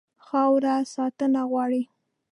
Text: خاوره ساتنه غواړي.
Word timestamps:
خاوره 0.25 0.75
ساتنه 0.93 1.41
غواړي. 1.51 1.81